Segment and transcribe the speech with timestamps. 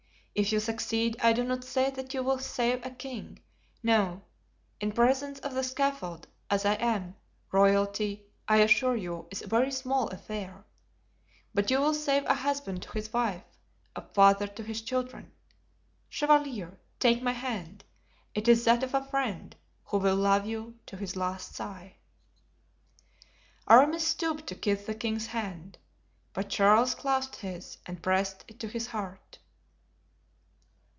[0.33, 3.39] If you succeed I do not say that you will save a king;
[3.83, 4.21] no,
[4.79, 7.15] in presence of the scaffold as I am,
[7.51, 10.63] royalty, I assure you, is a very small affair;
[11.53, 13.43] but you will save a husband to his wife,
[13.93, 15.33] a father to his children.
[16.07, 17.83] Chevalier, take my hand;
[18.33, 19.53] it is that of a friend
[19.87, 21.97] who will love you to his last sigh."
[23.69, 25.77] Aramis stooped to kiss the king's hand,
[26.33, 29.37] but Charles clasped his and pressed it to his heart.